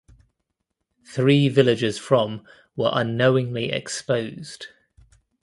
[1.05, 2.43] Three villagers from
[2.75, 4.65] were unknowingly exposed.